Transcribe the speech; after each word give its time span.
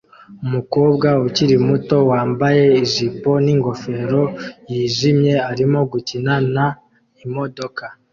Umukobwa 0.45 1.07
ukiri 1.27 1.55
muto 1.67 1.97
wambaye 2.11 2.63
ijipo 2.83 3.31
n'ingofero 3.45 4.21
yijimye 4.71 5.33
arimo 5.51 5.79
gukina 5.91 6.33
na 6.55 6.67
imodoka 7.25 7.83